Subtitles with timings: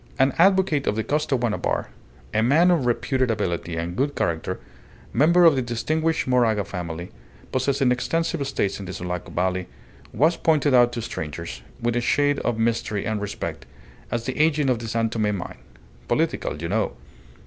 [0.17, 1.89] An advocate of the Costaguana Bar,
[2.33, 4.59] a man of reputed ability and good character,
[5.13, 7.11] member of the distinguished Moraga family
[7.51, 9.67] possessing extensive estates in the Sulaco Valley,
[10.11, 13.67] was pointed out to strangers, with a shade of mystery and respect,
[14.09, 15.59] as the agent of the San Tome mine
[16.07, 16.93] "political, you know."